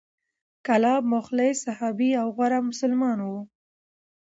کلاب 0.65 1.03
مخلص 1.13 1.55
صحابي 1.65 2.09
او 2.21 2.27
غوره 2.35 2.59
مسلمان 2.69 3.19
و، 3.29 3.33